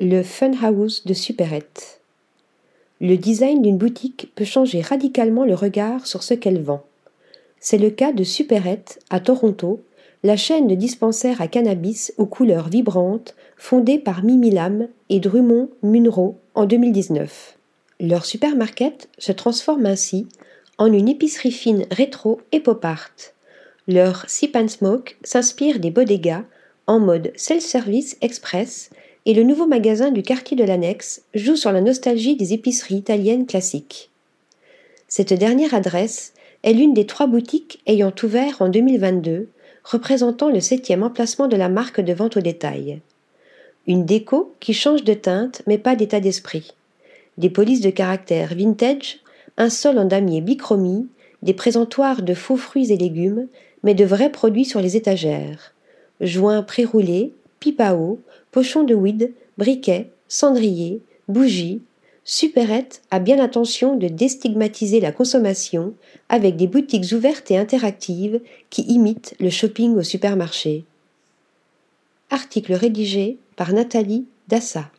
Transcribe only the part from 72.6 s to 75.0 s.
rédigé par Nathalie Dassa.